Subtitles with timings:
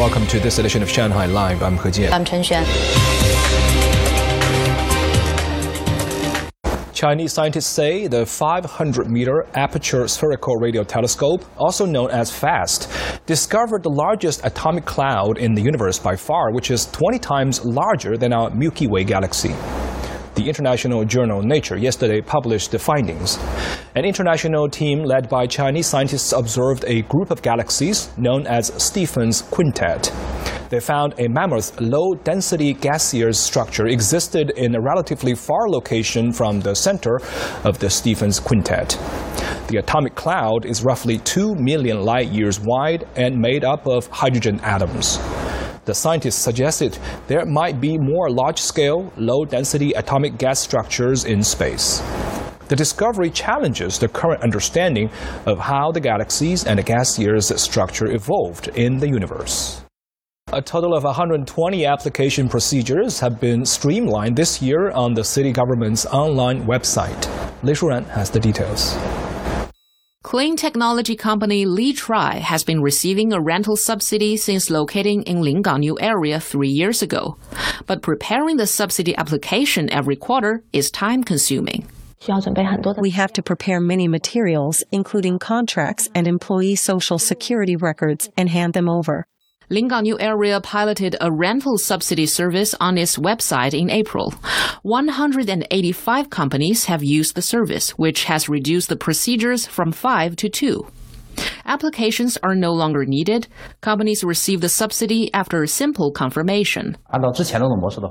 [0.00, 1.62] Welcome to this edition of Shanghai Live.
[1.62, 2.10] I'm He Jian.
[2.10, 2.64] I'm Chen Xuan.
[6.94, 12.88] Chinese scientists say the 500 meter aperture spherical radio telescope, also known as FAST,
[13.26, 18.16] discovered the largest atomic cloud in the universe by far, which is 20 times larger
[18.16, 19.54] than our Milky Way galaxy.
[20.34, 23.38] The international journal Nature yesterday published the findings.
[24.00, 29.42] An international team led by Chinese scientists observed a group of galaxies known as Stephan's
[29.42, 30.10] Quintet.
[30.70, 36.60] They found a mammoth low density gaseous structure existed in a relatively far location from
[36.60, 37.20] the center
[37.62, 38.98] of the Stephan's Quintet.
[39.68, 44.60] The atomic cloud is roughly 2 million light years wide and made up of hydrogen
[44.60, 45.18] atoms.
[45.84, 46.96] The scientists suggested
[47.26, 52.00] there might be more large scale, low density atomic gas structures in space.
[52.70, 55.10] The discovery challenges the current understanding
[55.44, 59.82] of how the galaxies and the gaseous structure evolved in the universe.
[60.52, 66.06] A total of 120 application procedures have been streamlined this year on the city government's
[66.06, 67.28] online website.
[67.64, 68.96] Lei Shuran has the details.
[70.22, 75.80] Clean technology company Li Tri has been receiving a rental subsidy since locating in Lingang
[75.80, 77.36] New area three years ago.
[77.86, 81.88] But preparing the subsidy application every quarter is time consuming.
[83.00, 88.74] We have to prepare many materials, including contracts and employee social security records, and hand
[88.74, 89.26] them over.
[89.70, 94.34] Lingang New area piloted a rental subsidy service on its website in April.
[94.82, 100.86] 185 companies have used the service, which has reduced the procedures from five to two.
[101.70, 103.46] Applications are no longer needed.
[103.80, 106.98] Companies receive the subsidy after a simple confirmation.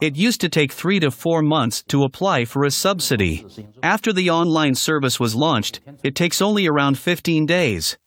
[0.00, 3.44] It used to take three to four months to apply for a subsidy.
[3.82, 7.98] After the online service was launched, it takes only around 15 days.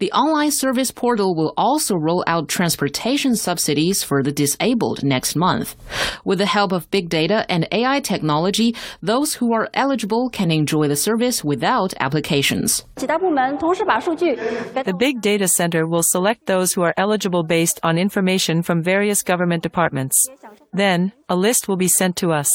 [0.00, 5.76] The online service portal will also roll out transportation subsidies for the disabled next month.
[6.24, 10.88] With the help of big data and AI technology, those who are eligible can enjoy
[10.88, 12.86] the service without applications.
[12.96, 19.22] The big data center will select those who are eligible based on information from various
[19.22, 20.16] government departments.
[20.72, 22.50] Then, a list will be sent to us.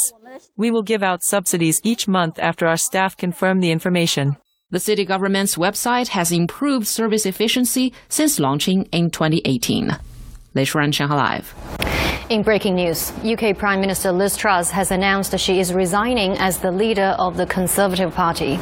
[0.58, 4.38] We will give out subsidies each month after our staff confirm the information.
[4.72, 9.96] The city government's website has improved service efficiency since launching in 2018.
[10.56, 11.54] Lei Shuran, Shanghai Live.
[12.32, 16.58] In breaking news, UK Prime Minister Liz Truss has announced that she is resigning as
[16.58, 18.58] the leader of the Conservative Party.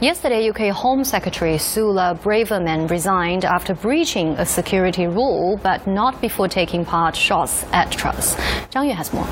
[0.00, 6.46] Yesterday, UK Home Secretary Suella Braverman resigned after breaching a security rule, but not before
[6.46, 8.36] taking part shots at Truss.
[8.70, 9.26] Zhang Yue has more.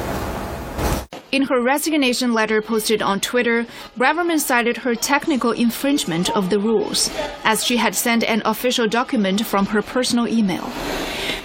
[1.33, 3.67] In her resignation letter posted on Twitter,
[3.99, 7.11] Braverman cited her technical infringement of the rules,
[7.43, 10.71] as she had sent an official document from her personal email.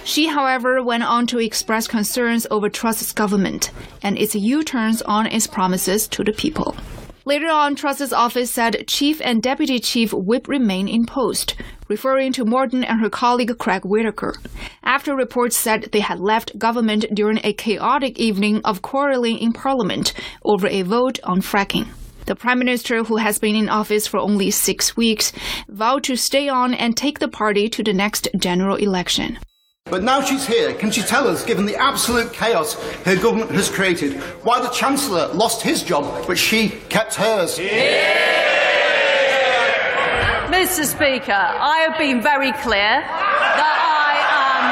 [0.04, 3.72] She, however, went on to express concerns over Truss's government
[4.02, 6.76] and its U-turns on its promises to the people.
[7.24, 11.54] Later on, Truss's office said chief and deputy chief whip remain in post,
[11.92, 14.34] referring to Morton and her colleague Craig Whittaker,
[14.82, 20.14] after reports said they had left government during a chaotic evening of quarreling in Parliament
[20.42, 21.86] over a vote on fracking.
[22.24, 25.32] The Prime Minister, who has been in office for only six weeks,
[25.68, 29.38] vowed to stay on and take the party to the next general election.
[29.84, 32.72] But now she's here, can she tell us, given the absolute chaos
[33.04, 34.14] her government has created,
[34.44, 37.58] why the Chancellor lost his job but she kept hers?
[40.62, 40.86] Mr.
[40.86, 44.14] Speaker, I have been very clear that I
[44.46, 44.62] am.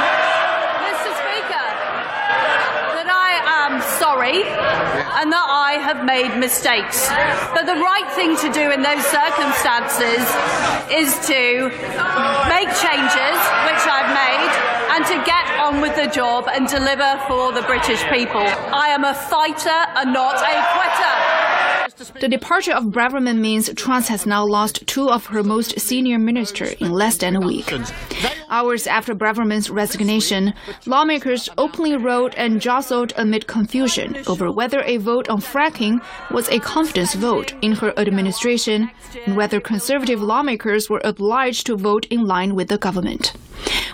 [0.87, 1.11] Mr.
[1.19, 1.67] Speaker,
[2.95, 4.47] that I am sorry
[5.19, 7.11] and that I have made mistakes.
[7.51, 10.23] But the right thing to do in those circumstances
[10.95, 11.75] is to
[12.47, 14.53] make changes, which I've made,
[14.95, 18.47] and to get on with the job and deliver for the British people.
[18.47, 21.30] I am a fighter and not a quitter.
[22.21, 26.73] The departure of Braverman means Truss has now lost two of her most senior ministers
[26.81, 27.71] in less than a week.
[28.49, 30.55] Hours after Braverman's resignation,
[30.87, 36.01] lawmakers openly wrote and jostled amid confusion over whether a vote on fracking
[36.31, 38.91] was a confidence vote in her administration
[39.27, 43.35] and whether conservative lawmakers were obliged to vote in line with the government.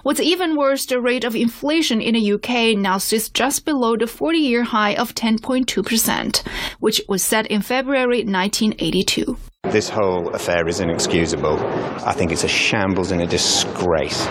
[0.03, 4.07] What's even worse, the rate of inflation in the UK now sits just below the
[4.07, 6.47] 40 year high of 10.2%,
[6.79, 9.37] which was set in February 1982.
[9.69, 11.59] This whole affair is inexcusable.
[12.03, 14.27] I think it's a shambles and a disgrace.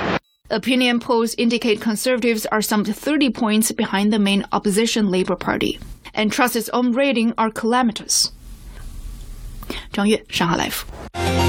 [0.51, 5.79] Opinion polls indicate Conservatives are some 30 points behind the main opposition Labour Party,
[6.13, 8.33] and Truss's own rating are calamitous.
[9.93, 11.44] 张悦，上海 Life。